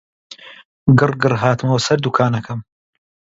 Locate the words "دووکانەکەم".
2.03-2.59